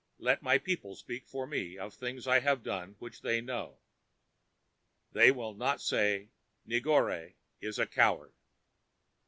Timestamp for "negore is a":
6.67-7.85